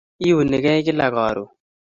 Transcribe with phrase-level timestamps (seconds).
[0.27, 1.47] Iunigei kila karon